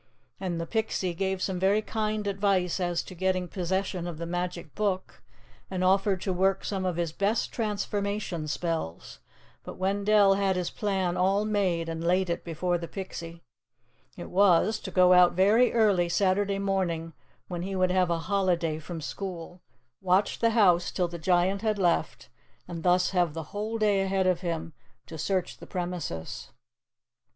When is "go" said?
14.89-15.13